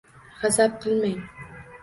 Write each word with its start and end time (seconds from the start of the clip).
G‘azab 0.37 0.79
qilmang. 0.87 1.21